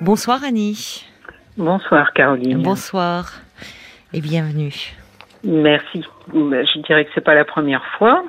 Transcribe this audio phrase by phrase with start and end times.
[0.00, 1.04] Bonsoir Annie.
[1.56, 2.62] Bonsoir Caroline.
[2.62, 3.32] Bonsoir
[4.12, 4.72] et bienvenue.
[5.44, 6.04] Merci.
[6.32, 8.24] Je dirais que c'est pas la première fois.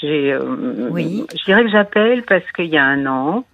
[0.00, 1.24] J'ai, euh, Oui.
[1.36, 3.44] Je dirais que j'appelle parce qu'il y a un an,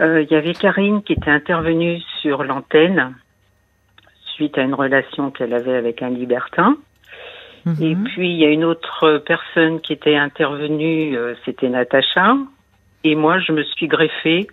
[0.00, 3.14] euh, il y avait Karine qui était intervenue sur l'antenne
[4.34, 6.76] suite à une relation qu'elle avait avec un libertin.
[7.80, 8.04] Et Mhm.
[8.04, 12.36] puis il y a une autre personne qui était intervenue, euh, c'était Natacha.
[13.04, 14.48] Et moi, je me suis greffée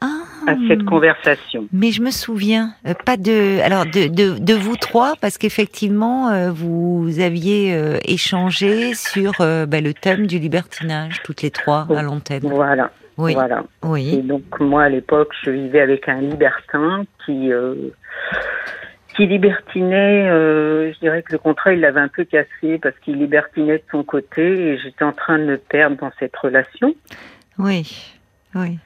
[0.00, 1.66] à cette conversation.
[1.72, 6.30] mais je me souviens euh, pas de alors de, de, de vous trois parce qu'effectivement
[6.30, 12.02] euh, vous aviez euh, échangé sur bah, le thème du libertinage toutes les trois à
[12.02, 12.40] l'antenne.
[12.44, 13.64] Voilà, Oui, voilà.
[13.82, 17.50] Et oui, donc moi à l'époque, je vivais avec un libertin qui
[19.16, 20.28] qui libertinait.
[20.30, 23.82] euh, je dirais que le contrat il l'avait un peu cassé parce qu'il libertinait de
[23.90, 26.94] son côté et j'étais en train de me perdre dans cette relation.
[27.58, 28.14] oui,
[28.54, 28.78] oui.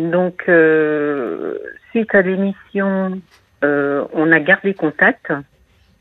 [0.00, 1.58] Donc euh,
[1.90, 3.20] suite à l'émission,
[3.64, 5.32] euh, on a gardé contact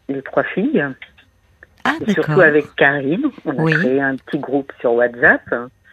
[0.09, 0.85] les trois filles
[1.83, 3.25] Ah et surtout avec Karine.
[3.45, 3.73] On a Oui.
[3.73, 5.41] créé un petit groupe sur WhatsApp.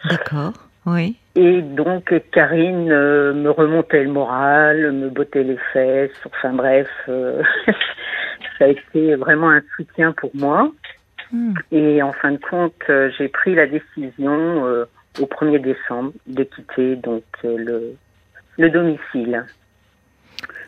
[0.09, 0.53] d'accord,
[0.87, 1.17] oui.
[1.37, 8.65] Et donc Karine euh, me remontait le moral, me bottait les fesses, enfin bref, ça
[8.65, 10.71] a été vraiment un soutien pour moi.
[11.33, 11.55] Hmm.
[11.73, 12.85] Et en fin de compte,
[13.19, 14.85] j'ai pris la décision
[15.21, 17.97] au 1er décembre de quitter donc euh, le,
[18.59, 19.45] le domicile.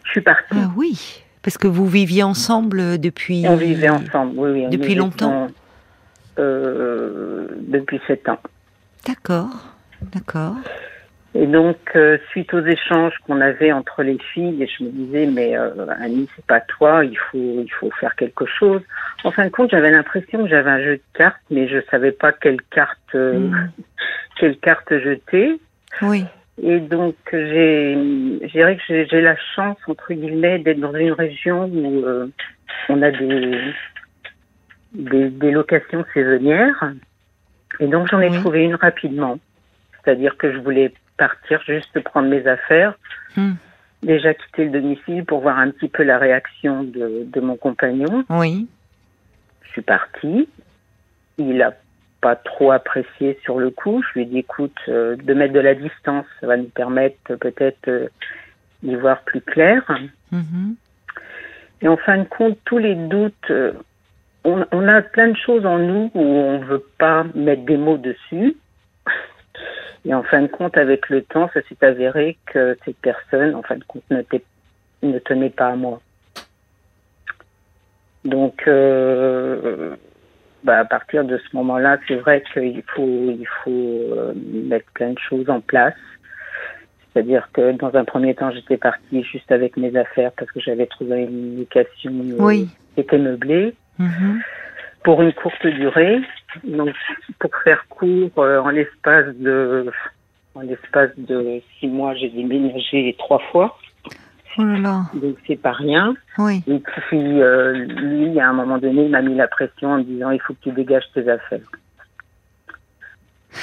[0.04, 0.54] Je suis partie.
[0.54, 3.44] Ah oui, parce que vous viviez ensemble depuis.
[3.48, 4.66] On vivait ensemble, oui, oui.
[4.70, 5.48] Depuis longtemps
[6.38, 8.38] euh, Depuis sept ans.
[9.06, 9.74] D'accord,
[10.12, 10.54] d'accord.
[11.34, 15.54] Et donc, euh, suite aux échanges qu'on avait entre les filles, je me disais, mais
[15.56, 18.80] euh, Annie, c'est pas toi, il faut, il faut faire quelque chose.
[19.22, 22.12] En fin de compte, j'avais l'impression que j'avais un jeu de cartes, mais je savais
[22.12, 23.68] pas quelle carte, euh, Hmm.
[24.36, 25.60] quelle carte jeter.
[26.02, 26.24] Oui,
[26.62, 27.94] Et donc, j'ai,
[28.42, 32.26] je dirais que j'ai j'ai la chance, entre guillemets, d'être dans une région où euh,
[32.88, 33.72] on a des,
[34.92, 36.92] des, des locations saisonnières.
[37.80, 38.40] Et donc, j'en ai Oui.
[38.40, 39.38] trouvé une rapidement.
[40.04, 42.94] C'est-à-dire que je voulais partir juste prendre mes affaires,
[43.36, 43.52] Hmm.
[44.02, 48.24] déjà quitter le domicile pour voir un petit peu la réaction de, de mon compagnon.
[48.30, 48.66] oui,
[49.64, 50.48] Je suis partie.
[51.36, 51.74] Il a
[52.26, 54.02] pas trop apprécié sur le coup.
[54.02, 57.36] Je lui ai dit, écoute, euh, de mettre de la distance, ça va nous permettre
[57.36, 58.08] peut-être euh,
[58.82, 59.80] d'y voir plus clair.
[60.32, 60.74] mhm,
[61.82, 63.74] Et en fin de compte, tous les doutes, euh,
[64.42, 67.96] on, on a plein de choses en nous où on veut pas mettre des mots
[67.96, 68.56] dessus.
[70.04, 73.62] Et en fin de compte, avec le temps, ça s'est avéré que cette personne, en
[73.62, 74.22] fin de compte, ne,
[75.02, 76.00] ne tenait pas à moi.
[78.24, 79.94] Donc, euh,
[80.66, 85.10] bah, à partir de ce moment-là, c'est vrai qu'il faut, il faut euh, mettre plein
[85.10, 85.94] de choses en place.
[87.12, 90.86] C'est-à-dire que dans un premier temps, j'étais partie juste avec mes affaires parce que j'avais
[90.86, 92.68] trouvé une location euh, Oui.
[92.94, 94.40] qui était meublée mhm.
[95.04, 96.20] pour une courte durée.
[96.64, 96.90] Donc,
[97.38, 99.86] pour faire court, euh, en l'espace de
[100.56, 103.78] en l'espace de six mois, j'ai déménagé trois fois,
[104.58, 106.14] Oh là là, donc c'est pas rien.
[106.38, 106.62] oui.
[106.66, 110.02] Et puis euh, lui, à un moment donné, il m'a mis la pression en me
[110.04, 111.60] disant il faut que tu dégages tes affaires.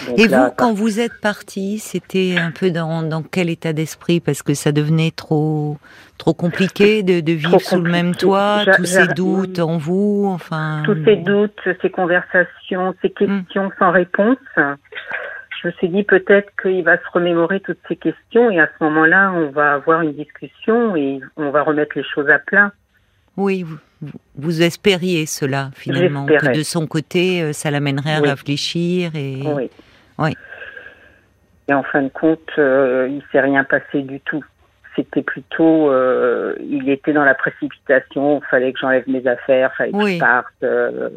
[0.08, 3.74] Donc Et là, vous, quand vous êtes parti, c'était un peu dans, dans quel état
[3.74, 4.20] d'esprit?
[4.20, 5.78] Parce que ça devenait trop,
[6.18, 8.26] trop compliqué de, de vivre Trop sous le même compliqué.
[8.26, 10.82] toit, tous ces doutes en vous, enfin.
[10.86, 14.38] tous ces doutes, ces conversations, ces questions sans réponse,
[15.64, 18.84] je me suis dit peut-être qu'il va se remémorer toutes ces questions et à ce
[18.84, 22.72] moment-là, on va avoir une discussion et on va remettre les choses à plat.
[23.38, 23.66] Oui,
[24.36, 28.30] vous, espériez cela finalement, que de son côté, euh, ça l'amènerait à Oui.
[28.30, 29.40] réfléchir et.
[29.44, 29.70] Oui.
[30.20, 30.36] Oui.
[31.70, 34.44] Et en fin de compte, euh, il s'est rien passé du tout.
[34.96, 38.42] C'était plutôt, euh, il était dans la précipitation.
[38.44, 40.16] Il fallait que j'enlève mes affaires, fallait que Oui.
[40.16, 40.46] je parte.
[40.64, 41.10] euh,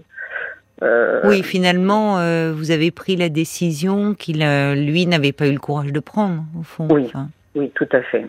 [0.83, 5.53] euh, Oui, finalement, euh, vous avez pris la décision qu'il, euh, lui, n'avait pas eu
[5.53, 6.89] le courage de prendre, au fond.
[6.91, 7.05] Oui.
[7.07, 8.27] Enfin, Oui, tout à fait.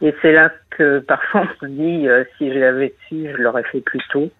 [0.00, 2.06] Et c'est là que parfois on se dit,
[2.38, 4.30] si je l'avais su, je l'aurais fait plus tôt.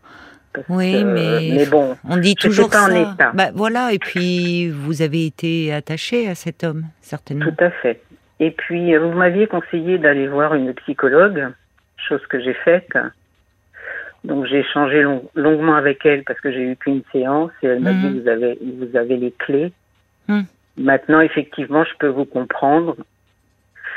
[0.68, 3.12] Oui, que- mais- mais bon, on dit toujours pas en ça.
[3.14, 3.30] état.
[3.34, 7.44] Bah, voilà, et puis vous avez été attaché à cet homme, certainement.
[7.44, 8.00] tout à fait.
[8.40, 11.48] Et puis, vous m'aviez conseillé d'aller voir une psychologue,
[12.08, 12.88] chose que j'ai faite.
[14.24, 17.80] Donc, j'ai échangé long- longuement avec elle parce que j'ai eu qu'une séance et elle
[17.80, 19.72] m'a dit, vous avez, vous avez les clés.
[20.28, 20.44] Mhm.
[20.76, 22.96] Maintenant, effectivement, je peux vous comprendre.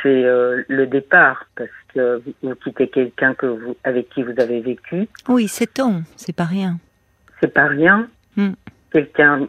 [0.01, 4.33] C'est euh, le départ parce que vous, vous quittez quelqu'un que vous, avec qui vous
[4.39, 5.07] avez vécu.
[5.27, 6.77] Oui, sept ans, c'est pas rien.
[7.39, 8.07] c'est pas rien.
[8.35, 8.51] Mm.
[8.91, 9.47] Quelqu'un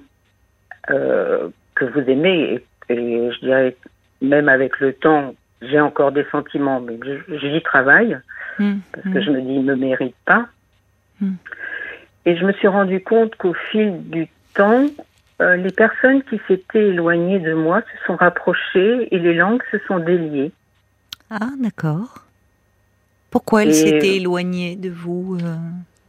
[0.90, 3.76] euh, que vous aimez, et, et je dirais,
[4.20, 6.98] même avec le temps, j'ai encore des sentiments, mais
[7.28, 8.18] j'y travaille
[8.58, 10.46] parce que je me dis, il me mérite pas.
[12.26, 14.86] Et je me suis rendu compte qu'au fil du temps,
[15.40, 19.78] euh, les personnes qui s'étaient éloignées de moi se sont rapprochées et les langues se
[19.88, 20.52] sont déliées.
[21.30, 22.24] Ah, d'accord.
[23.30, 25.38] Pourquoi elle Et- s'était éloignée de vous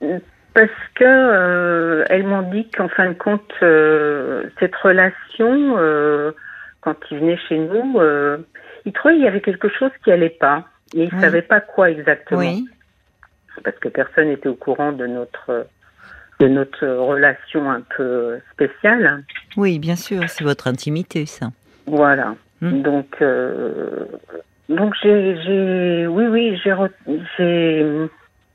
[0.01, 0.19] euh?
[0.53, 6.31] Parce que euh, elles m'ont dit qu'en fin de compte, euh, cette relation, euh,
[6.81, 8.37] quand ils venaient chez nous, euh,
[8.85, 11.21] ils trouvaient qu'il y avait quelque chose qui allait pas, mais ils Oui.
[11.21, 12.41] savaient pas quoi exactement.
[12.41, 12.65] Oui.
[13.63, 15.67] Parce que personne n'était au courant de notre
[16.39, 19.23] de notre relation un peu spéciale.
[19.55, 21.47] Oui, bien sûr, c'est votre intimité, ça.
[21.85, 22.35] Voilà.
[22.61, 22.81] Hmm.
[22.81, 24.05] Donc euh,
[24.69, 28.07] donc j'ai oui oui j'ai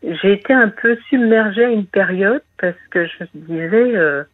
[0.02, 4.24] j'ai été un peu submergée à une période parce que je me disais euh,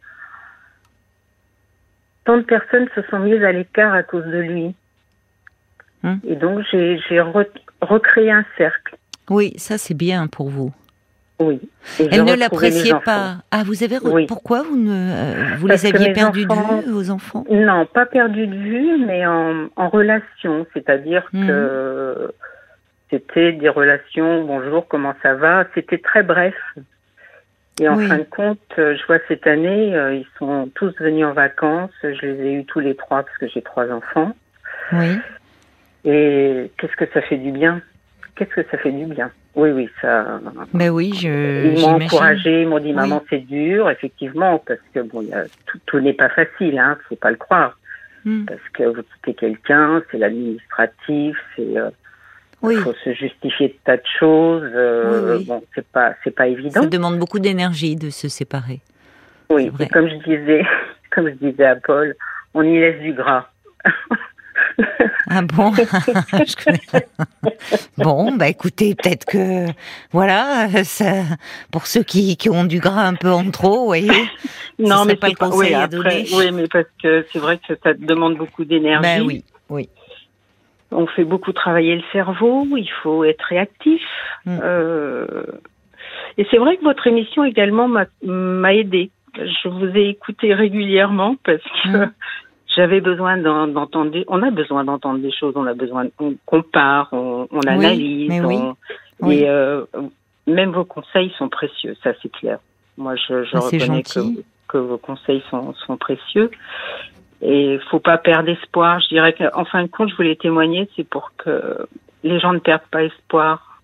[2.25, 4.75] tant de personnes se sont mises à l'écart à cause de lui.
[6.03, 6.17] Hmm.
[6.27, 7.47] Et donc j'ai j'ai re-
[7.81, 8.97] recréé un cercle.
[9.31, 10.73] Oui, ça c'est bien pour vous.
[11.41, 11.61] Oui.
[11.99, 13.39] Et Elle ne l'appréciait pas.
[13.51, 14.27] Ah, vous avez Oui.
[14.27, 17.45] pourquoi vous ne euh, vous Parce les aviez perdus enfants- de vue vos enfants?
[17.51, 20.65] Non, pas perdu de vue, mais en, en relation.
[20.73, 21.47] C'est-à-dire Mhm.
[21.49, 22.33] que
[23.11, 25.65] c'était des relations, bonjour, comment ça va?
[25.75, 26.55] C'était très bref.
[27.81, 28.07] Et en Oui.
[28.07, 31.91] fin de compte, euh, je vois cette année, euh, ils sont tous venus en vacances.
[32.05, 34.33] Je les ai eus tous les trois parce que j'ai trois enfants.
[34.93, 35.19] Oui.
[36.05, 37.81] Et qu'est-ce que ça fait du bien?
[38.37, 39.31] Qu'est-ce que ça fait du bien?
[39.55, 40.41] Oui, oui, ça.
[40.73, 42.93] Ben oui, je Ils m'ont encouragé, ils m'ont dit Oui.
[42.95, 47.17] maman c'est dur, effectivement, parce que bon, a, tout, tout n'est pas facile, hein, faut
[47.17, 47.79] pas le croire,
[48.27, 48.47] Hmm.
[48.47, 51.91] parce que vous quittez quelqu'un, c'est l'administratif, c'est euh,
[52.63, 55.45] Oui, faut se justifier de tas de choses, euh, Oui, oui.
[55.45, 56.81] bon, c'est pas c'est pas évident.
[56.83, 58.81] ça demande beaucoup d'énergie de se séparer.
[59.51, 60.65] Oui, et comme je disais,
[61.15, 62.15] comme je disais à Paul,
[62.55, 63.47] on y laisse du gras.
[65.29, 65.73] Ah bon?
[65.75, 67.07] Je connais.
[67.99, 69.67] Bon, bah écoutez, peut-être que
[70.13, 71.23] voilà, ça,
[71.71, 74.11] pour ceux qui, qui ont du gras un peu en trop, vous voyez.
[74.79, 76.27] non, mais pas le conseil oui, à après, donner.
[76.35, 79.03] Oui, mais parce que c'est vrai que ça demande beaucoup d'énergie.
[79.03, 79.89] Ben oui, oui.
[80.91, 84.03] On fait beaucoup travailler le cerveau, il faut être réactif.
[84.45, 84.59] Mm.
[84.63, 85.45] Euh,
[86.39, 89.11] et c'est vrai que votre émission également m'a- m'a aidé.
[89.37, 92.13] Je vous ai écouté régulièrement parce que Mm.
[92.75, 94.11] J'avais besoin d'en- d'entendre.
[94.11, 95.55] des- On a besoin d'entendre des choses.
[95.57, 96.07] On a besoin.
[96.19, 98.31] On compare, on, analyse.
[98.45, 98.59] oui.
[99.21, 99.31] on-.
[99.31, 99.85] Et euh,
[100.47, 101.97] même vos conseils sont précieux.
[102.03, 102.59] Ça c'est clair.
[102.99, 104.03] Moi, je, je Ah, reconnais
[104.69, 106.51] que, vos conseils sont, sont précieux.
[107.43, 109.01] Et faut pas perdre espoir.
[109.01, 111.87] Je dirais qu'en fin de compte, je voulais témoigner, c'est pour que
[112.23, 113.81] les gens ne perdent pas espoir.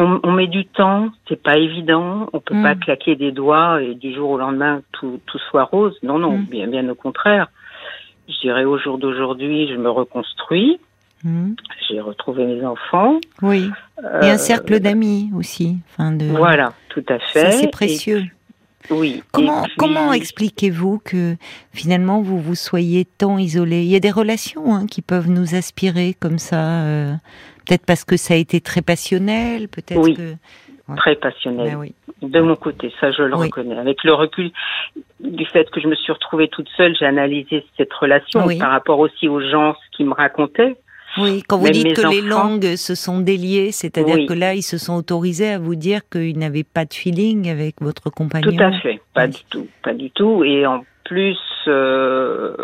[0.00, 2.28] On, on met du temps, c'est pas évident.
[2.32, 2.62] On peut Mm.
[2.62, 5.98] pas claquer des doigts et du jour au lendemain tout, tout soit rose.
[6.04, 6.44] Non, non, Mm.
[6.46, 7.48] bien, bien au contraire.
[8.28, 10.78] Je dirais au jour d'aujourd'hui, je me reconstruis.
[11.24, 11.54] Hmm.
[11.88, 13.18] J'ai retrouvé mes enfants.
[13.42, 13.70] Oui.
[14.00, 15.78] Et Euh, un cercle d'amis aussi.
[15.90, 16.26] Enfin de.
[16.26, 17.50] Voilà, tout à fait.
[17.52, 18.24] C'est Et- précieux.
[18.90, 19.22] oui.
[19.32, 21.34] Comment, puis- comment expliquez-vous que
[21.72, 23.82] finalement vous vous soyez tant isolé?
[23.82, 27.12] Il y a des relations hein, qui peuvent nous aspirer comme ça, euh,
[27.66, 30.14] peut-être parce que ça a été très passionnel, peut-être Oui.
[30.14, 30.34] que.
[30.96, 31.70] Très passionnel.
[31.72, 31.94] Ben oui.
[32.22, 33.46] De mon côté, ça je le Oui.
[33.46, 33.76] reconnais.
[33.78, 34.50] Avec le recul
[35.20, 38.58] du fait que je me suis retrouvée toute seule, j'ai analysé cette relation Oui.
[38.58, 40.76] par rapport aussi aux gens qu'ils me racontaient.
[41.18, 44.26] Oui, quand vous Même dites que les langues se sont déliées, c'est-à-dire Oui.
[44.26, 47.76] que là, ils se sont autorisés à vous dire qu'ils n'avaient pas de feeling avec
[47.80, 48.50] votre compagnon.
[48.50, 49.30] Tout à fait, pas Oui.
[49.30, 50.44] du tout, pas du tout.
[50.44, 52.54] Et en plus, euh,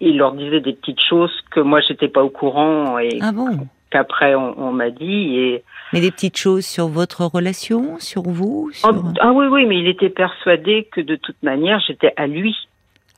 [0.00, 3.66] il leur disait des petites choses que moi j'étais pas au courant et Ah bon?
[3.90, 5.36] Qu'après on, on m'a dit.
[5.36, 8.88] Et Mais des petites choses sur votre relation, sur vous sur...
[8.88, 12.54] Oh, ah oui oui, mais il était persuadé que de toute manière j'étais à lui,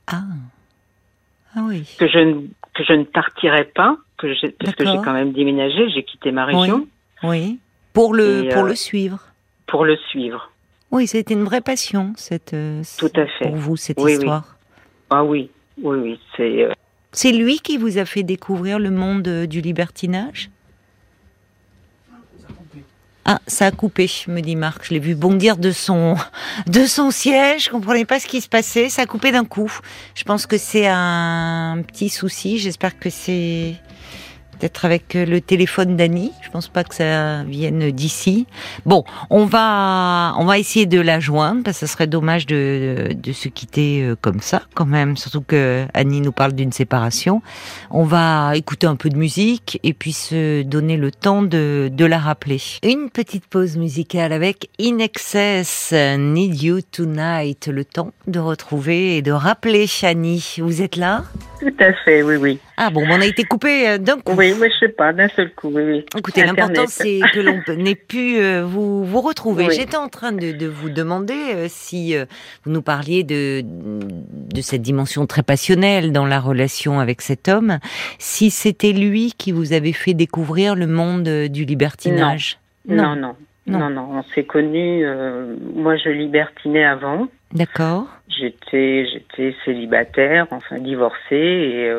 [0.07, 0.21] Ah.
[1.55, 1.83] Ah oui.
[1.99, 2.33] que je ne
[2.73, 4.27] que je ne partirais pas, que
[4.63, 6.87] parce que j'ai quand même déménagé, j'ai quitté ma région
[7.21, 7.59] Oui.
[7.93, 9.19] Pour le, Et, pour euh, le suivre.
[9.67, 10.49] pour le suivre.
[10.89, 13.45] Oui, c'était une vraie passion, cette, euh, Tout à fait.
[13.45, 14.11] pour vous, cette Oui, oui.
[14.13, 14.55] histoire.
[15.11, 15.51] Ah oui,
[15.83, 16.63] oui, oui, c'est.
[16.63, 16.71] euh,
[17.11, 20.49] C'est lui qui vous a fait découvrir le monde du libertinage?
[23.25, 24.85] Ah, ça a coupé, me dit Marc.
[24.85, 26.15] Je l'ai vu bondir de son,
[26.67, 27.65] de son siège.
[27.65, 28.89] Je comprenais pas ce qui se passait.
[28.89, 29.71] Ça a coupé d'un coup.
[30.13, 32.57] Je pense que c'est un petit souci.
[32.57, 33.75] J'espère que c'est
[34.63, 36.31] peut-être avec le téléphone d'Annie.
[36.41, 38.47] Je pense pas que ça vienne d'ici.
[38.85, 43.09] Bon, on va, on va essayer de la joindre parce que ce serait dommage de,
[43.09, 45.17] de, de se quitter euh, comme ça, quand même.
[45.17, 47.41] Surtout que Annie nous parle d'une séparation.
[47.91, 52.05] On va écouter un peu de musique et puis se donner le temps de, de
[52.05, 52.61] la rappeler.
[52.83, 57.67] Une petite pause musicale avec In Excess, Need You Tonight.
[57.67, 60.55] Le temps de retrouver et de rappeler Annie.
[60.59, 61.25] Vous êtes là?
[61.59, 62.59] Tout à fait, oui, oui.
[62.77, 64.33] Ah bon, on a été coupé euh, d'un coup.
[64.35, 65.83] Oui, Oui, mais je sais pas, d'un seul coup, oui.
[65.83, 66.05] oui.
[66.17, 69.67] Écoutez, l'important c'est que l'on n'ait pu euh, vous, vous retrouver.
[69.67, 69.75] Oui.
[69.75, 72.25] J'étais en train de, de vous demander euh, si euh,
[72.63, 77.79] vous nous parliez de, de cette dimension très passionnelle dans la relation avec cet homme,
[78.19, 82.59] si c'était lui qui vous avait fait découvrir le monde du libertinage.
[82.87, 83.35] Non, non,
[83.67, 83.79] Non.
[83.79, 84.07] non, non.
[84.11, 85.05] On s'est connus.
[85.75, 87.27] moi, je libertinais avant.
[87.53, 88.05] D'accord.
[88.27, 91.91] J'étais, j'étais célibataire, enfin divorcée, et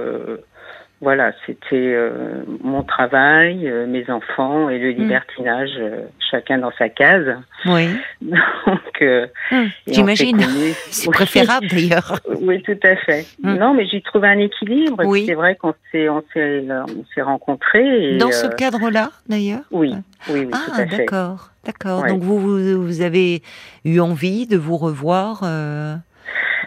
[1.05, 4.97] voilà, c'était euh, mon travail, euh, mes enfants et le Mm.
[4.97, 7.37] libertinage, euh, chacun dans sa case.
[7.67, 7.87] Oui.
[8.21, 10.41] Donc, on J'imagine.
[10.91, 11.13] C'est Oui.
[11.15, 12.19] préférable d'ailleurs.
[12.41, 13.25] Oui, tout à fait.
[13.43, 13.55] Mm.
[13.59, 15.05] Non, mais j'ai trouvé un équilibre.
[15.07, 15.25] Oui.
[15.27, 18.15] C'est vrai qu'on s'est, on s'est, on s'est rencontrés.
[18.15, 19.63] Et, Dans ce cadre-là, d'ailleurs.
[19.71, 19.95] oui,
[20.29, 20.97] oui, oui, tout Ah, à fait.
[20.99, 22.03] d'accord, d'accord.
[22.03, 22.09] Ouais.
[22.09, 23.43] Donc vous, vous, vous avez
[23.85, 25.95] eu envie de vous revoir euh,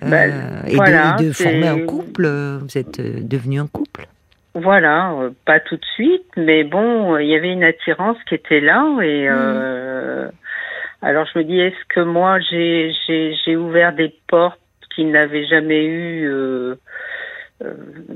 [0.01, 0.25] Bah,
[0.67, 2.27] et voilà, de, de former un couple.
[2.61, 4.05] Vous êtes devenu un couple.
[4.59, 8.33] Voilà, euh, pas tout de suite, mais bon, euh, il y avait une attirance qui
[8.35, 10.27] était là et euh,
[11.03, 14.59] alors je me dis est-ce que moi j'ai j'ai j'ai ouvert des portes
[14.95, 16.75] qu'il n'avait jamais eu euh,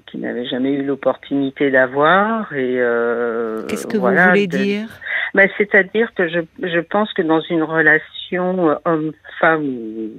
[0.08, 4.88] qu'il n'avait jamais eu l'opportunité d'avoir et euh, Qu'est-ce que voilà, vous voulez de- dire?
[5.36, 10.10] Ben, c'est-à-dire que je je pense que dans une relation homme-femme ou,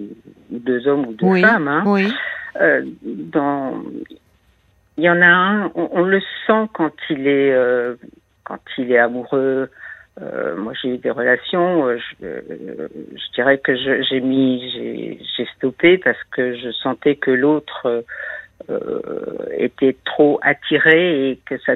[0.53, 2.13] ou deux hommes ou deux Oui, femmes, hein, oui,
[2.61, 3.75] euh, dans
[4.97, 7.95] il y en a un, on, on le sent quand il est euh,
[8.45, 9.71] quand il est amoureux.
[10.21, 11.87] Euh, moi, j'ai eu des relations.
[11.87, 17.31] euh, je, euh, je dirais que j'ai mis, j'ai stoppé parce que je sentais que
[17.31, 18.05] l'autre
[18.69, 19.01] euh,
[19.57, 21.75] était trop attiré et que ça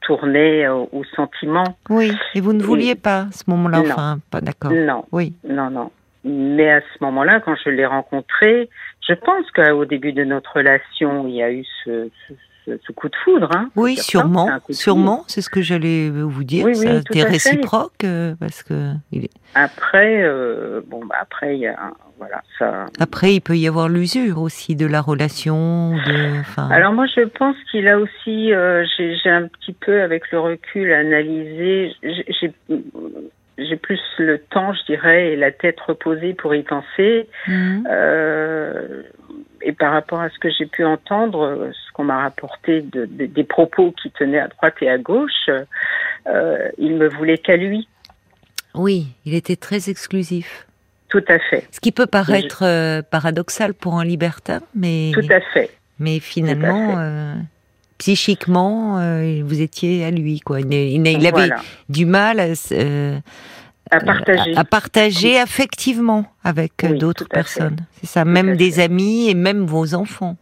[0.00, 1.64] tournait au, sentiment.
[1.90, 2.12] oui.
[2.34, 3.90] Et vous ne Et- vouliez pas à ce moment-là, Non.
[3.90, 4.70] enfin, pas d'accord.
[4.72, 5.90] Non, Oui, non, non.
[6.24, 8.68] Mais à ce moment-là, quand je l'ai rencontré,
[9.06, 12.32] je pense qu'au début de notre relation, il y a eu ce, ce,
[12.64, 13.50] ce- ce coup de foudre.
[13.54, 15.24] Hein, oui, ça, sûrement, sûrement.
[15.26, 16.64] C'est ce que j'allais vous dire.
[16.64, 16.74] Oui,
[17.22, 17.22] fait.
[17.22, 19.30] réciproque euh, parce que il est-.
[19.54, 21.76] Après, euh, bon, bah après, il y a,
[22.18, 22.86] voilà, ça.
[23.00, 25.94] après il peut y avoir l'usure aussi de la relation.
[25.96, 30.40] De, Alors moi, je pense qu'il a aussi, euh, j'ai un petit peu avec le
[30.40, 31.92] recul analysé.
[33.56, 37.28] j'ai plus le temps, je dirais, et la tête reposée pour y penser.
[37.46, 37.84] Mhm.
[39.66, 43.26] Et par rapport à ce que j'ai pu entendre, ce qu'on m'a rapporté de, de-
[43.26, 45.48] des propos qui tenaient à droite et à gauche,
[46.26, 47.88] euh, il me voulait qu'à lui.
[48.74, 50.66] oui, il était très exclusif.
[51.08, 55.40] Tout à fait, Ce qui peut paraître euh, paradoxal pour un libertin, mais, tout à
[55.52, 55.70] fait.
[56.00, 56.98] mais finalement, fait.
[56.98, 57.34] euh,
[57.98, 60.40] psychiquement, euh, vous étiez à lui.
[60.40, 60.60] Quoi.
[60.60, 61.56] Il, il- il avait voilà.
[61.88, 62.46] du mal à,
[63.90, 64.56] À partager.
[64.56, 67.76] à- à partager affectivement avec euh, Oui, d'autres personnes.
[67.92, 68.82] C'est ça, même des fait.
[68.84, 70.36] amis et même vos enfants.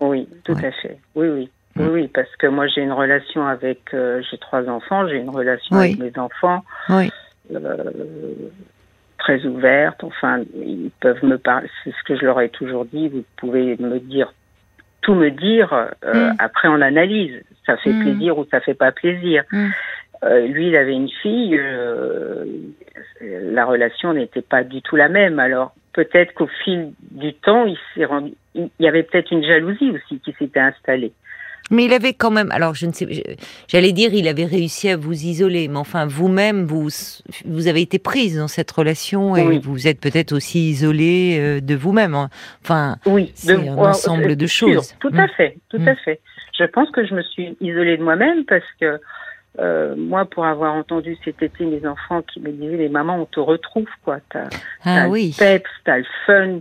[0.00, 0.66] Oui, tout Ouais.
[0.66, 0.98] à fait.
[1.14, 1.50] Oui, oui.
[1.76, 1.88] Oui, Mm.
[1.90, 5.76] oui, parce que moi j'ai une relation avec, euh, j'ai trois enfants, j'ai une relation
[5.76, 5.84] Oui.
[5.84, 7.10] avec mes enfants Oui,
[7.54, 7.90] euh,
[9.18, 10.02] très ouverte.
[10.04, 11.68] Enfin, ils peuvent me parler.
[11.84, 13.08] C'est ce que je leur ai toujours dit.
[13.08, 14.34] Vous pouvez me dire
[15.00, 15.72] tout me dire.
[16.04, 16.36] euh, Mm.
[16.40, 17.40] Après, on analyse.
[17.64, 18.00] Ça fait Mm.
[18.02, 19.44] plaisir ou ça fait pas plaisir.
[20.22, 20.26] Mm.
[20.26, 21.56] Euh, lui, il avait une fille.
[21.58, 22.44] euh,
[23.20, 25.38] la relation n'était pas du tout la même.
[25.38, 28.32] Alors peut-être qu'au fil du temps, il s'est rendu.
[28.54, 31.12] Il y avait peut-être une jalousie aussi qui s'était installée.
[31.70, 32.50] mais il avait quand même.
[32.50, 33.06] Alors, je ne sais,
[33.68, 36.88] j'allais dire, il avait réussi à vous isoler, mais enfin, vous-même, vous,
[37.46, 39.60] vous avez été prise dans cette relation et Oui.
[39.62, 42.14] vous êtes peut-être aussi isolée euh, de vous-même.
[42.14, 42.28] hein.
[42.62, 44.68] Enfin, Oui, C'est de- un ouais, ensemble de sûr.
[44.68, 44.94] choses.
[45.00, 45.20] Tout Mm.
[45.20, 45.88] à fait, tout Mm.
[45.88, 46.20] à fait.
[46.58, 48.98] Je pense que je me suis isolée de moi-même parce que
[49.58, 53.26] euh, moi, pour avoir entendu cet été mes enfants qui me disaient, mais maman, on
[53.26, 54.18] te retrouve, quoi.
[54.30, 54.44] T'as
[54.84, 55.34] ah t'as oui.
[55.38, 56.60] le peps, t'as le fun,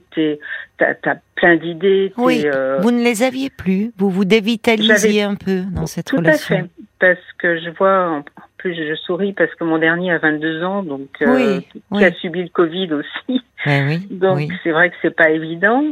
[0.78, 2.12] t'as as plein d'idées.
[2.18, 3.92] Oui, euh, vous ne les aviez plus.
[3.98, 6.56] Vous vous dévitalisiez un peu dans cette tout relation.
[6.56, 6.70] à fait.
[7.00, 8.24] Parce que je vois, en
[8.58, 12.04] plus, je souris parce que mon dernier a 22 ans, donc euh, Oui, qui oui.
[12.04, 13.42] a subi le Covid aussi.
[13.66, 15.84] Ouais, oui, Donc c'est vrai que c'est pas évident.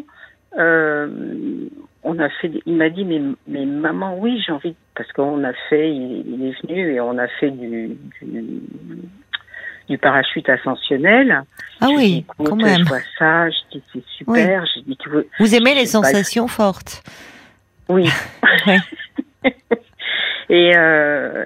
[0.58, 1.08] Euh,
[2.04, 5.54] on a fait, il m'a dit mais, mais maman oui j'ai envie parce qu'on a
[5.70, 8.62] fait, il, il est venu et on a fait du, du,
[9.90, 11.44] du parachute ascensionnel.
[11.82, 12.80] Ah Je oui, quand même.
[12.80, 14.66] Je vois ça, je dis c'est super.
[14.74, 16.04] J'ai dit tu veux, Vous aimez les je pas.
[16.04, 17.04] sensations fortes.
[17.90, 18.10] oui.
[20.50, 21.46] Et euh,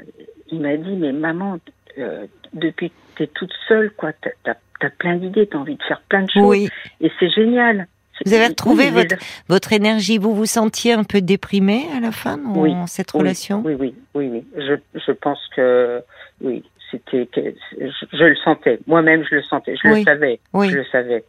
[0.52, 1.60] il m'a dit mais maman
[1.98, 4.56] euh, depuis que t'es toute seule quoi, t'as as,
[4.86, 6.70] as plein d'idées, t'as envie de faire plein de choses Oui.
[7.02, 7.88] et c'est génial.
[8.25, 9.08] Vous avez retrouvé Oui,
[9.48, 10.17] votre, énergie.
[10.17, 13.62] Vous vous sentiez un peu déprimé à la fin dans Oui, cette relation?
[13.65, 14.46] Oui, oui, oui, oui.
[14.55, 16.01] Je, je pense que
[16.41, 17.41] oui, c'était que
[17.79, 18.79] je, je le sentais.
[18.88, 19.75] Moi-même, je le sentais.
[19.82, 20.39] Je le savais.
[20.53, 21.24] Je le savais.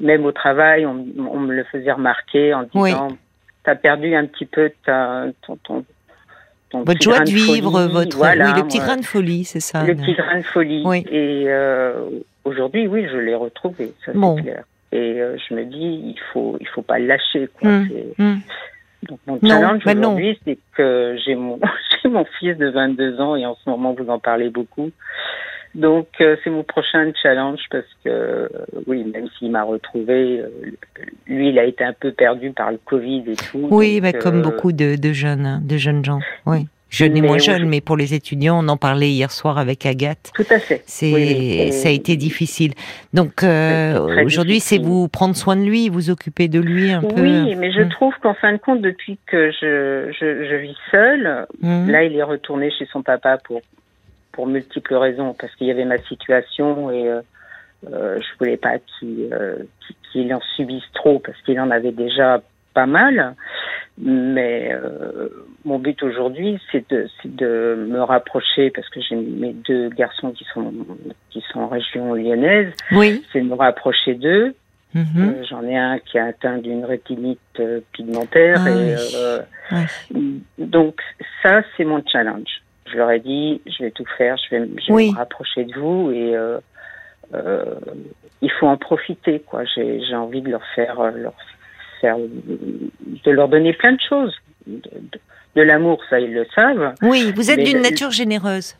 [0.00, 3.08] Même au travail, on, on me le faisait remarquer en disant
[3.64, 5.84] "T'as perdu un petit peu ta, ton, ton,
[6.72, 9.84] votre joie de vivre, votre oui, le petit grain de folie, c'est ça.
[9.84, 10.84] Le petit grain de folie.
[11.10, 12.08] Et euh,
[12.44, 14.64] aujourd'hui, oui, je l'ai retrouvé, ça clair.
[14.92, 17.48] Et euh, je me dis, il faut, il faut pas lâcher.
[17.58, 17.68] Quoi.
[17.68, 18.40] Hum, hum.
[19.08, 21.58] Donc mon challenge bah aujourd'hui, c'est que j'ai mon,
[22.02, 24.90] j'ai mon fils de 22 ans et en ce moment vous en parlez beaucoup.
[25.74, 28.48] Donc euh, c'est mon prochain challenge parce que euh,
[28.86, 30.48] oui, même s'il m'a retrouvé, euh,
[31.26, 33.68] lui il a été un peu perdu par le Covid et tout.
[33.70, 36.20] Oui, mais comme beaucoup de, de, jeunes, de jeunes gens.
[36.46, 36.66] Oui.
[36.92, 40.30] Jeunes et moins jeunes, mais pour les étudiants, on en parlait hier soir avec Agathe.
[40.34, 40.82] Tout à fait.
[40.86, 42.74] C'est, ça a été difficile.
[43.14, 43.42] Donc
[44.24, 47.22] aujourd'hui, c'est vous prendre soin de lui, vous occuper de lui un peu.
[47.22, 47.88] Oui, mais je hmm.
[47.88, 51.88] trouve qu'en fin de compte, depuis que je, je, je vis seule, hmm.
[51.88, 53.62] là, il est retourné chez son papa pour
[54.32, 57.20] pour multiples raisons, parce qu'il y avait ma situation et euh,
[57.90, 59.56] euh je voulais pas euh,
[60.10, 62.42] qu'il en subisse trop, parce qu'il en avait déjà
[62.74, 63.34] pas mal.
[63.98, 65.28] Mais euh,
[65.64, 70.44] mon but aujourd'hui, c'est de, de me rapprocher, parce que j'ai mes deux garçons qui
[70.52, 70.72] sont
[71.30, 72.72] qui sont en région lyonnaise.
[72.92, 73.22] Oui.
[73.32, 74.54] C'est de me rapprocher d'eux.
[74.94, 75.48] Mm-hmm.
[75.48, 77.62] J'en ai un qui a atteint d'une rétinite
[77.92, 80.16] pigmentaire ah et
[80.58, 81.00] donc
[81.42, 82.62] ça c'est mon challenge
[82.92, 86.36] je leur ai dit, je vais tout faire, je vais, me rapprocher de vous et
[86.36, 86.58] euh,
[87.34, 87.74] euh,
[88.40, 89.64] il faut en profiter, quoi.
[89.64, 91.34] J'ai envie de leur faire, euh, leur
[92.02, 94.34] faire, de leur donner plein de choses.
[94.66, 94.90] De,
[95.54, 96.94] de l'amour, ça ils le savent.
[97.02, 98.74] Oui, vous êtes d'une nature généreuse.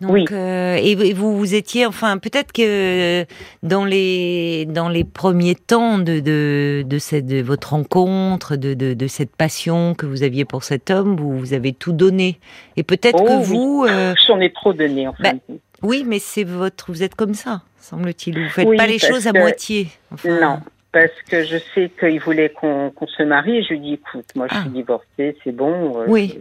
[0.00, 0.24] Donc, oui.
[0.32, 3.26] Euh, et vous, vous étiez, enfin, peut-être que
[3.62, 8.94] dans les dans les premiers temps de de de, cette, de votre rencontre, de, de,
[8.94, 12.38] de cette passion que vous aviez pour cet homme, vous, vous avez tout donné.
[12.78, 15.34] Et peut-être que oh vous, euh, j'en ai trop donné en fait.
[15.48, 18.42] Bah, oui, mais c'est votre, vous êtes comme ça, semble-t-il.
[18.42, 19.88] Vous faites pas les choses à moitié.
[20.24, 20.60] non,
[20.92, 23.62] parce que je sais qu'il voulait qu'on se marie.
[23.64, 24.70] Je lui dis, écoute, moi, je suis ah.
[24.70, 26.00] divorcée, c'est bon.
[26.00, 26.38] Euh, oui.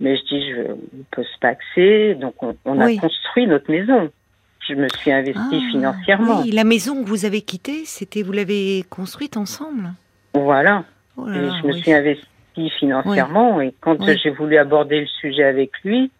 [0.00, 2.14] mais je dis, je ne peux se paxer.
[2.14, 4.10] Donc, on, a construit notre maison.
[4.66, 6.40] Je me suis investie ah, financièrement.
[6.42, 9.92] Oui, la maison que vous avez quittée, c'était, vous l'avez construite ensemble?
[10.32, 10.84] Voilà.
[11.16, 13.60] Oh et je me suis investie financièrement.
[13.60, 16.10] Et quand j'ai voulu aborder le sujet avec lui,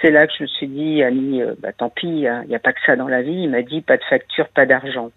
[0.00, 2.58] c'est là que je me suis dit, Annie, euh, bah, tant pis, il n'y a,
[2.58, 3.42] pas que ça dans la vie.
[3.42, 5.10] Il m'a dit, pas de facture, pas d'argent.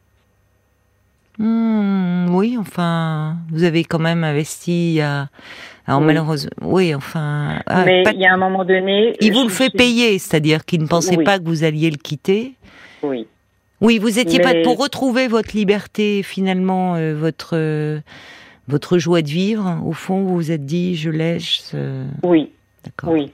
[1.41, 5.27] Hmm, oui, enfin, vous avez quand même investi à.
[5.87, 7.63] Alors malheureusement, oui, enfin.
[7.65, 9.15] Ah, Mais il y a un moment donné.
[9.21, 12.53] Il vous le fait payer, c'est-à-dire qu'il ne pensait pas que vous alliez le quitter.
[13.01, 13.25] Oui.
[13.81, 17.57] Oui, vous étiez pas pour retrouver votre liberté, finalement, euh, votre
[18.67, 19.79] votre joie de vivre.
[19.83, 21.75] Au fond, vous vous êtes dit, je laisse.
[22.21, 22.51] Oui.
[22.85, 23.13] D'accord.
[23.13, 23.31] Oui.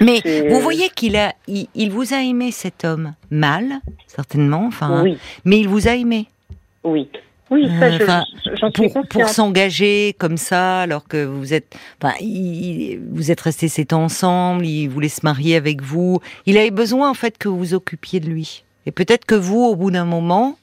[0.00, 4.66] Mais vous voyez qu'il a, il, vous a aimé cet homme mal, certainement.
[4.66, 5.16] Enfin, oui.
[5.46, 6.26] mais il vous a aimé.
[6.84, 7.08] Oui.
[7.50, 7.98] Oui, ça, euh,
[8.60, 12.14] j'en suis pour, pour s'engager comme ça, alors que vous êtes, enfin,
[13.10, 16.20] vous êtes restés sept ans ensemble, il voulait se marier avec vous.
[16.46, 18.62] Il avait besoin en fait que vous vous occupiez de lui.
[18.86, 20.58] Et peut-être que vous, au bout d'un moment,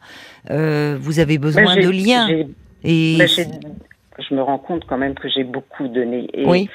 [0.50, 2.30] euh, vous avez besoin de liens.
[2.86, 3.18] Et
[4.30, 6.30] je me rends compte quand même que j'ai beaucoup donné.
[6.34, 6.70] Et oui.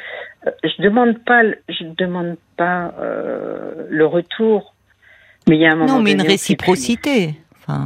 [0.46, 4.74] Euh, je demande pas, je demande pas euh, le retour,
[5.48, 5.94] mais il y a un moment.
[5.94, 7.34] Non, mais une réciprocité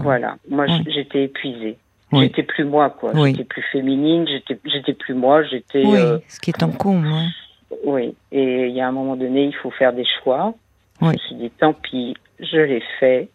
[0.03, 1.79] voilà, moi j'étais épuisée.
[2.13, 3.13] J'étais plus moi, quoi.
[3.27, 5.85] J'étais plus féminine, j'étais, plus moi, j'étais.
[5.85, 7.03] Oui, euh, ce qui est en con,
[7.85, 10.55] Oui, et il y a un moment donné, il faut faire des choix.
[11.01, 13.29] Je me suis dit, tant pis, je l'ai fait,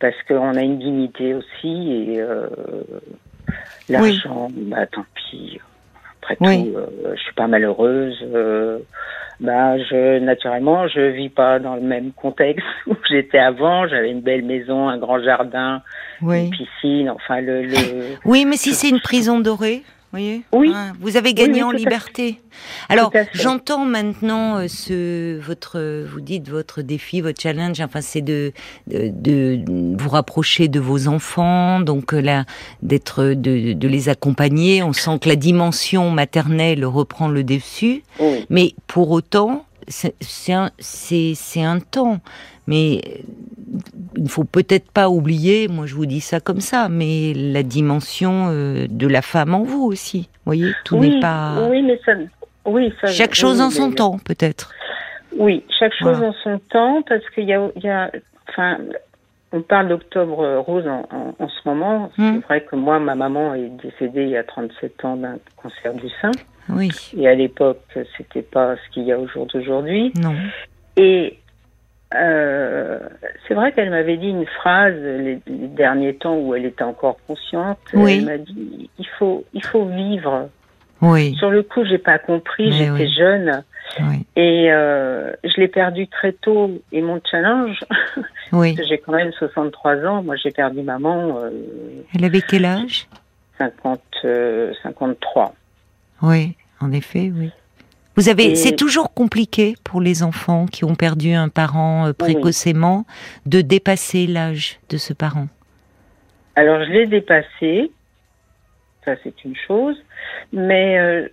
[0.00, 2.48] parce qu'on a une dignité aussi, et euh,
[3.88, 5.60] l'argent, bah tant pis.
[6.28, 8.16] Après tout, euh, je suis pas malheureuse.
[8.34, 8.78] Euh,
[9.40, 13.88] bah, je, naturellement, je vis pas dans le même contexte où j'étais avant.
[13.88, 15.82] J'avais une belle maison, un grand jardin,
[16.20, 17.62] une piscine, enfin le.
[17.62, 17.76] le...
[18.24, 20.72] Oui, mais si c'est une prison dorée, voyez Oui.
[21.00, 22.40] vous avez gagné en liberté.
[22.88, 27.80] Alors, j'entends maintenant euh, ce votre, vous dites votre défi, votre challenge.
[27.80, 28.52] Enfin, c'est de,
[28.86, 32.44] de, vous rapprocher de vos enfants, donc euh, là,
[32.82, 34.82] d'être, de, de les accompagner.
[34.82, 38.02] On sent que la dimension maternelle reprend le dessus,
[38.50, 42.20] mais pour autant, c'est un, c'est un temps.
[42.68, 43.00] Mais
[44.14, 47.62] il ne faut peut-être pas oublier, moi je vous dis ça comme ça, mais la
[47.62, 50.28] dimension euh, de la femme en vous aussi.
[50.34, 51.66] Vous voyez, tout n'est pas.
[51.70, 52.12] Oui, mais ça.
[52.66, 54.74] Oui, ça, chaque chose en son temps, peut-être.
[55.38, 58.10] Oui, chaque chose en son temps, parce qu'il y y a,
[58.50, 58.76] enfin,
[59.52, 62.10] on parle d'octobre rose en, en, ce moment.
[62.16, 62.40] C'est hmm.
[62.40, 66.10] vrai que moi, ma maman est décédée il y a 37 ans d'un cancer du
[66.20, 66.32] sein.
[66.68, 66.90] Oui.
[67.16, 67.80] Et à l'époque,
[68.18, 70.12] c'était pas ce qu'il y a au jour d'aujourd'hui.
[70.20, 70.34] Non.
[70.98, 71.38] Et
[72.14, 72.98] euh,
[73.46, 77.78] c'est vrai qu'elle m'avait dit une phrase les, derniers temps où elle était encore consciente.
[77.92, 80.48] Elle m'a dit il faut, il faut vivre
[81.02, 81.34] Oui.
[81.36, 83.12] Sur le coup, j'ai pas compris, j'étais oui.
[83.12, 83.62] jeune
[84.36, 86.70] et euh, je l'ai perdu très tôt.
[86.92, 87.80] Et mon challenge,
[88.52, 91.50] j'ai quand même 63 ans, moi j'ai perdu maman euh,
[92.14, 93.08] Elle avait quel âge?
[93.58, 95.54] 50, euh, 53.
[96.22, 97.50] Oui, en effet, oui.
[98.18, 102.12] Vous avez, Et- c'est toujours compliqué pour les enfants qui ont perdu un parent euh,
[102.12, 103.04] précocement
[103.46, 105.46] de dépasser l'âge de ce parent.
[106.56, 107.92] Alors je l'ai dépassé,
[109.04, 109.96] ça c'est une chose,
[110.52, 111.28] mais euh,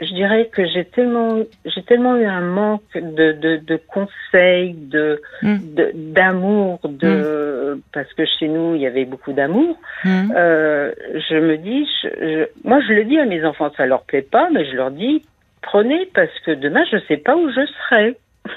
[0.00, 5.22] je dirais que j'ai tellement, j'ai tellement eu un manque de, de, de conseils, de,
[5.42, 5.56] Mm.
[5.76, 9.78] de- d'amour, de, parce que chez nous il y avait beaucoup d'amour.
[10.04, 10.90] Hmm Euh,
[11.30, 14.22] je me dis, je, je- moi je le dis à mes enfants, ça leur plaît
[14.36, 15.22] pas, mais je leur dis
[15.64, 18.16] prenez parce que demain je sais pas où je serai.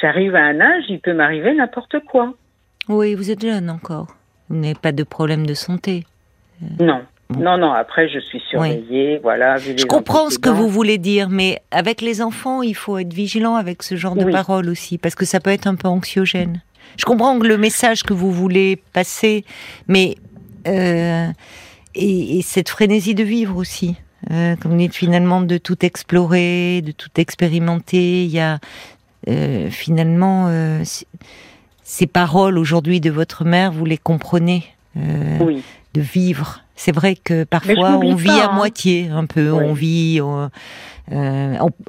[0.00, 2.34] J'arrive à un âge, il peut m'arriver n'importe quoi.
[2.88, 4.06] Oui, vous êtes jeune encore.
[4.48, 6.04] Vous n'avez pas de problème de santé.
[6.78, 7.02] Non.
[7.28, 7.40] Bon.
[7.40, 9.56] Non, non, après, je suis surveillée, voilà.
[9.56, 12.98] vu les Je comprends ce que vous voulez dire, mais avec les enfants, il faut
[12.98, 14.30] être vigilant avec ce genre de Oui.
[14.32, 16.62] paroles aussi, parce que ça peut être un peu anxiogène.
[16.96, 19.44] Je comprends le message que vous voulez passer,
[19.88, 20.14] mais
[20.68, 21.26] euh,
[21.96, 23.96] et, et cette frénésie de vivre aussi,
[24.30, 28.24] euh, comme vous dites finalement de tout explorer, de tout expérimenter.
[28.24, 28.58] Il y a
[29.28, 30.82] euh, finalement euh,
[31.82, 34.64] ces paroles aujourd'hui de votre mère, vous les comprenez,
[34.96, 35.62] Oui,
[35.94, 36.60] de vivre.
[36.74, 38.54] C'est vrai que parfois on vit pas, à hein.
[38.54, 39.50] moitié, un peu.
[39.50, 39.64] Oui.
[39.64, 40.20] On vit.
[40.20, 40.50] en,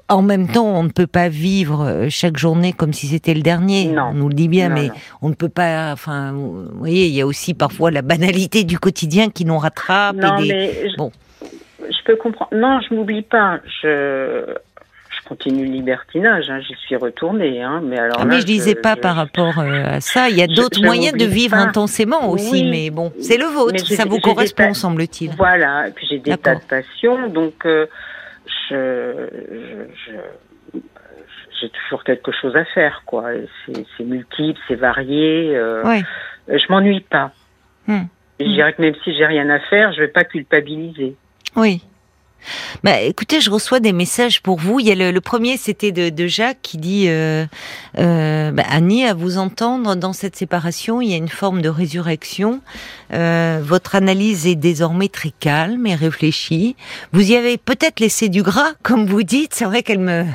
[0.07, 3.87] en même temps, on ne peut pas vivre chaque journée comme si c'était le dernier.
[3.87, 4.09] Non.
[4.11, 4.93] On nous le dit bien, Non, mais non.
[5.23, 5.91] on ne peut pas.
[5.91, 10.15] Enfin, vous voyez, il y a aussi parfois la banalité du quotidien qui nous rattrape.
[10.39, 11.11] et des- mais Bon.
[11.13, 11.26] je
[12.07, 12.49] peux comprendre.
[12.53, 13.59] Non, je m'oublie pas.
[13.81, 14.55] Je,
[15.09, 16.49] je continue le libertinage.
[16.49, 16.59] Hein.
[16.61, 17.61] J'y suis retournée.
[17.61, 17.81] Hein.
[17.83, 20.29] Mais alors Ah, là, mais je disais pas je- par rapport euh, à ça.
[20.29, 21.61] Il y a Je- d'autres je moyens de vivre pas.
[21.63, 22.69] intensément aussi, Oui.
[22.71, 23.85] mais bon, c'est le vôtre.
[23.85, 25.31] Ça vous correspond, semble-t-il.
[25.37, 25.87] Voilà.
[25.87, 27.85] Et puis j'ai des tas de passions, donc euh,
[28.69, 30.11] je, je,
[30.73, 30.79] je-
[31.59, 33.29] j'ai toujours quelque chose à faire, quoi.
[33.97, 35.55] C'est multiple, c'est varié.
[35.55, 36.03] euh, Ouais.
[36.47, 37.31] Je m'ennuie pas.
[37.87, 38.03] Hmm.
[38.39, 41.15] Je dirais que même si j'ai rien à faire, je vais pas culpabiliser.
[41.55, 41.81] Oui.
[42.83, 44.79] Bah, écoutez, je reçois des messages pour vous.
[44.79, 47.45] Il y a le, premier, c'était de, de Jacques qui dit euh,
[47.97, 51.69] euh, bah, Annie, à vous entendre dans cette séparation, il y a une forme de
[51.69, 52.61] résurrection.
[53.13, 56.75] Euh, votre analyse est désormais très calme et réfléchie.
[57.13, 59.53] Vous y avez peut-être laissé du gras, comme vous dites.
[59.53, 60.25] C'est vrai qu'elle me,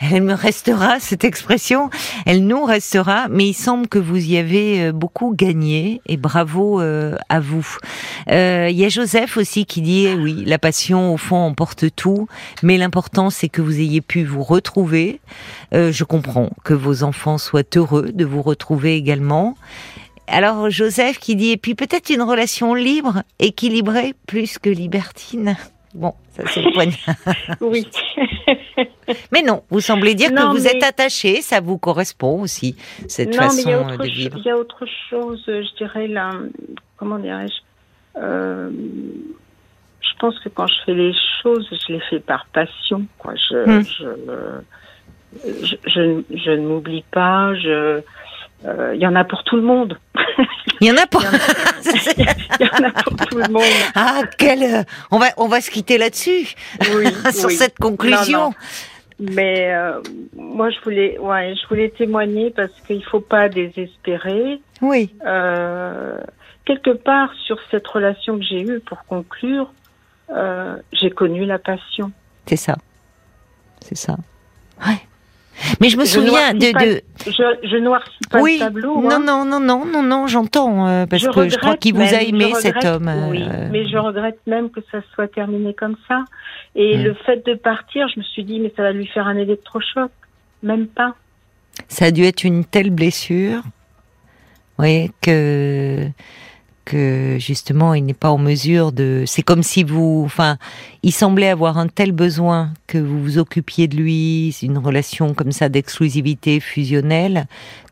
[0.00, 1.90] elle me restera cette expression.
[2.26, 3.26] Elle nous restera.
[3.30, 7.66] Mais il semble que vous y avez euh, beaucoup gagné et bravo euh, à vous.
[8.30, 11.86] Euh, Il y a Joseph aussi qui dit eh oui, la passion au fond emporte
[11.96, 12.28] tout,
[12.62, 15.20] mais l'important c'est que vous ayez pu vous retrouver.
[15.74, 19.56] Euh, je comprends que vos enfants soient heureux de vous retrouver également.
[20.26, 25.56] Alors Joseph qui dit et puis peut-être une relation libre, équilibrée plus que libertine.
[25.94, 26.90] Bon, ça c'est le point.
[27.62, 27.86] Oui.
[29.32, 32.76] Mais non, vous semblez dire Non, que vous mais- êtes attaché, ça vous correspond aussi
[33.08, 34.36] cette non, mais façon il a euh, de vivre.
[34.38, 36.30] il y a autre chose, je dirais là,
[36.98, 37.54] comment dirais-je
[38.20, 38.70] euh,
[40.00, 43.06] Je pense que quand je fais les choses, je les fais par passion.
[43.18, 43.34] Quoi.
[43.36, 43.82] Je, Hmm.
[43.82, 47.54] je, je, je, je ne m'oublie pas.
[47.54, 48.00] Je,
[48.64, 49.98] euh, il y en a pour tout le monde.
[50.80, 51.18] Il y en a pas.
[52.60, 53.62] Il y en a pour tout le monde.
[53.94, 56.54] ah, quel euh, on va on va se quitter là-dessus.
[56.94, 57.54] Oui, sur oui.
[57.54, 58.38] cette conclusion.
[58.38, 58.54] Non, non.
[59.34, 60.00] Mais euh,
[60.36, 64.60] moi, je voulais, ouais, je voulais témoigner parce qu'il faut pas désespérer.
[64.80, 65.10] Oui.
[65.26, 66.16] Euh,
[66.64, 69.72] quelque part sur cette relation que j'ai eue, pour conclure,
[70.30, 72.10] euh, j'ai connu la passion.
[72.46, 72.76] C'est ça.
[73.80, 74.16] C'est ça.
[74.86, 74.94] Ouais.
[75.80, 77.02] Mais je me Je souviens de, noircis pas- de...
[77.26, 78.54] Je, je noircis pas oui.
[78.54, 79.00] le tableau.
[79.02, 79.18] non, hein.
[79.18, 82.18] non, non, non, non, non, j'entends euh, parce Je que je crois qu'il vous a
[82.18, 83.10] même, aimé cet homme.
[83.28, 86.24] Oui, euh, mais je regrette même que ça soit terminé comme ça.
[86.76, 89.36] Et le fait de partir, je me suis dit, mais ça va lui faire un
[89.36, 90.10] électrochoc.
[90.62, 91.14] Même pas.
[91.88, 93.62] Ça a dû être une telle blessure,
[94.78, 96.06] oui, que
[96.88, 99.24] que justement il n'est pas en mesure de.
[99.26, 100.56] C'est comme si vous, enfin,
[101.02, 105.52] il semblait avoir un tel besoin que vous vous occupiez de lui, une relation comme
[105.52, 107.46] ça d'exclusivité fusionnelle,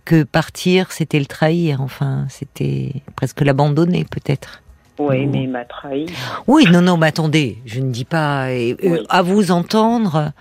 [0.07, 1.83] que partir c'était le trahir.
[1.83, 4.63] Enfin, c'était presque l'abandonner peut-être.
[4.99, 6.07] Oui, mais il m'a trahi.
[6.47, 8.51] Oui, non, non, mais attendez, je ne dis pas.
[8.51, 10.33] et, euh, à vous entendre,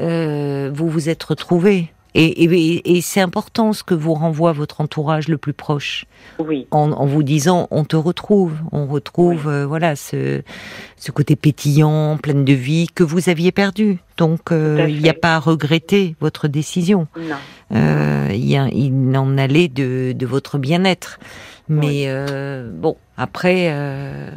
[0.00, 1.93] euh, vous vous êtes retrouvés.
[2.16, 6.04] Et, et, et c'est important ce que vous renvoie votre entourage le plus proche,
[6.38, 10.42] Oui, en, en vous disant on te retrouve, on retrouve euh, voilà ce,
[10.96, 13.98] ce côté pétillant, plein de vie que vous aviez perdu.
[14.16, 17.08] Donc euh, il n'y a pas à regretter votre décision.
[17.16, 17.36] non.
[17.74, 21.18] Euh, il, a- il en allait de, de votre bien-être.
[21.68, 24.30] Mais euh, bon, après, euh,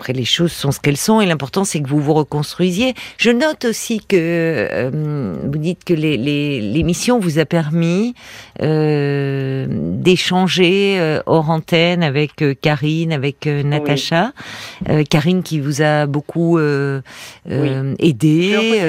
[0.00, 2.94] après, les choses sont ce qu'elles sont et l'important, c'est que vous vous reconstruisiez.
[3.18, 8.14] Je note aussi que euh, vous dites que l'émission les, vous a permis
[8.62, 14.32] euh, d'échanger euh, hors antenne avec euh, Karine, avec euh, Natacha.
[15.10, 17.02] Karine qui vous a beaucoup aidé,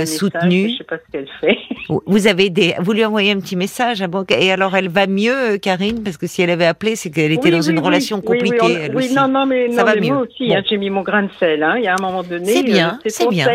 [0.06, 0.70] soutenu.
[0.70, 1.58] je sais pas ce qu'elle fait.
[2.06, 4.04] Vous avez des, vous lui envoyez un petit message.
[4.30, 7.52] Et alors, elle va mieux, Karine, parce que si elle avait appelé, c'est qu'elle était
[7.52, 8.90] dans une relation compliquée.
[8.94, 10.14] Oui, non, non, mais, ça va mieux.
[10.14, 11.64] moi aussi, hein, j'ai mis mon grain de sel.
[11.64, 11.76] Hein.
[11.78, 13.48] Il y a un moment donné, c'est bien, c'est bien,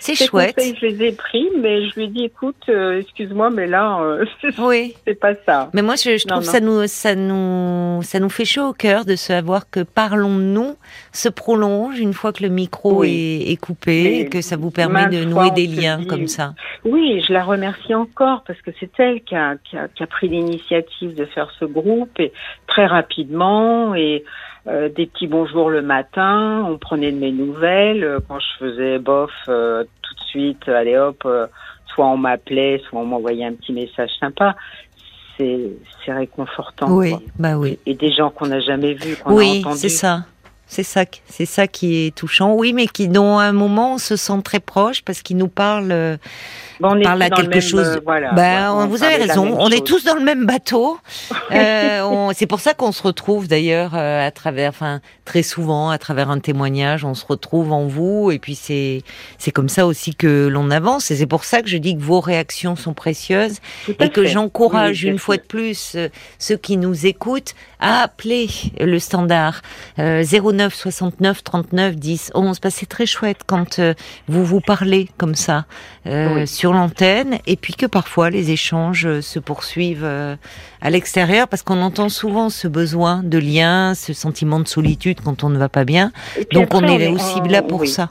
[0.00, 0.56] c'est chouette.
[0.56, 4.00] Conseils, je les ai pris, mais je lui ai dit, écoute, euh, excuse-moi, mais là,
[4.00, 4.24] euh,
[5.06, 5.70] c'est pas ça.
[5.72, 9.04] Mais moi, je, je trouve ça nous, ça nous, ça nous fait chaud au cœur
[9.04, 10.76] de savoir que parlons-nous
[11.12, 15.06] se prolonge une fois que le micro est, est, coupé, et que ça vous permet
[15.06, 16.54] de nouer des liens comme ça.
[16.84, 20.06] Oui, je la remercie encore parce que c'est elle qui a, qui a, qui a
[20.06, 22.32] pris l'initiative de faire ce groupe et
[22.66, 24.24] très rapidement et
[24.68, 28.02] euh, des petits bonjours le matin, on prenait de mes nouvelles.
[28.02, 31.26] Euh, quand je faisais bof, euh, tout de suite, allez hop,
[31.86, 34.56] soit on m'appelait, soit on m'envoyait un petit message sympa.
[35.38, 35.76] C'est
[36.08, 36.90] réconfortant.
[36.90, 37.78] Oui, bah oui.
[37.84, 40.24] Et, des gens qu'on n'a jamais vus, qu'on oui, c'est ça.
[40.68, 42.54] C'est ça, c'est ça qui est touchant.
[42.54, 45.48] Oui, mais qui, dont à un moment, on se sent très proche parce qu'ils nous
[45.48, 46.18] parlent
[46.82, 47.86] on parle à quelque chose.
[47.86, 49.56] Euh, voilà, ben, vous avez raison.
[49.58, 50.98] On est tous dans le même bateau.
[51.52, 55.98] euh, c'est pour ça qu'on se retrouve d'ailleurs euh, à travers, enfin très souvent à
[55.98, 58.30] travers un témoignage, on se retrouve en vous.
[58.30, 59.02] Et puis c'est
[59.38, 61.10] c'est comme ça aussi que l'on avance.
[61.10, 63.58] Et c'est pour ça que je dis que vos réactions sont précieuses
[64.00, 68.48] et que j'encourage une fois de plus euh, ceux qui nous écoutent à appeler
[68.80, 69.62] le standard
[70.56, 72.58] 09 69 39 10 11.
[72.70, 73.80] c'est très chouette quand
[74.28, 75.66] vous vous parlez comme ça
[76.46, 80.36] sur l'antenne et puis que parfois les échanges euh, se poursuivent euh,
[80.80, 85.44] à l'extérieur parce qu'on entend souvent ce besoin de lien, ce sentiment de solitude quand
[85.44, 86.12] on ne va pas bien.
[86.52, 88.10] Donc on est aussi là pour ça.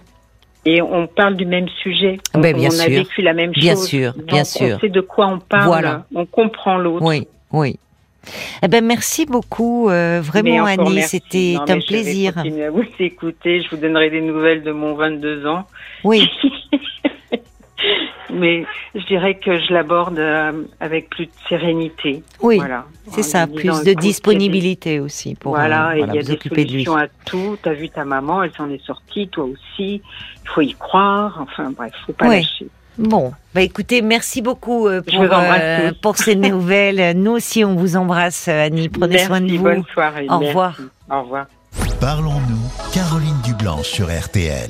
[0.68, 2.18] Et on parle du même sujet.
[2.34, 3.64] On, ben, bien on a vécu la même chose.
[3.64, 4.78] Bien sûr, bien sûr.
[4.78, 5.66] On sait de quoi on parle.
[5.66, 6.06] Voilà.
[6.16, 7.06] On comprend l'autre.
[7.06, 7.78] Oui, oui.
[8.64, 12.34] Eh ben merci beaucoup, euh, vraiment Annie, c'était un plaisir.
[12.44, 15.66] Je vais à vous écouter, je vous donnerai des nouvelles de mon 22 ans.
[16.04, 16.30] Oui.
[18.36, 22.24] mais je dirais que je l'aborde euh, avec plus de sérénité.
[22.42, 22.86] Oui, voilà.
[23.08, 27.08] c'est ça, plus de disponibilité aussi pour voilà, euh, il y a des solutions à
[27.26, 27.58] tout.
[27.62, 30.02] T'as vu ta maman, elle s'en est sortie, toi aussi.
[30.44, 31.40] Il faut y croire.
[31.42, 32.68] Enfin bref, faut pas lâcher.
[32.98, 35.26] Bon, bah écoutez, merci beaucoup euh, pour,
[36.02, 37.18] pour ces nouvelles.
[37.18, 38.90] Nous aussi, on vous embrasse, Annie.
[38.90, 39.64] Prenez soin de vous.
[39.64, 40.28] Bonne soirée.
[40.30, 40.78] Au revoir.
[41.12, 41.46] Au revoir.
[42.00, 44.70] Parlons-nous, Caroline Dublanche sur RTL.